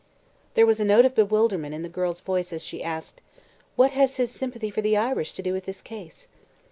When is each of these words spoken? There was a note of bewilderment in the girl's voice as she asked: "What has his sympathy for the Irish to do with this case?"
There 0.55 0.65
was 0.65 0.79
a 0.79 0.83
note 0.83 1.05
of 1.05 1.13
bewilderment 1.13 1.75
in 1.75 1.83
the 1.83 1.87
girl's 1.87 2.21
voice 2.21 2.51
as 2.51 2.63
she 2.63 2.83
asked: 2.83 3.21
"What 3.75 3.91
has 3.91 4.15
his 4.15 4.31
sympathy 4.31 4.71
for 4.71 4.81
the 4.81 4.97
Irish 4.97 5.33
to 5.33 5.43
do 5.43 5.53
with 5.53 5.65
this 5.65 5.79
case?" 5.83 6.25